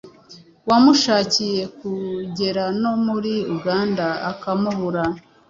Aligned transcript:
Wamushakiye 0.69 1.63
kugera 1.79 2.63
no 2.81 2.93
muri 3.05 3.33
Uganda 3.55 4.05
ukamubura, 4.31 5.03